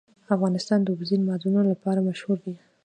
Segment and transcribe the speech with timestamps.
[0.35, 2.55] افغانستان د اوبزین معدنونه لپاره مشهور دی.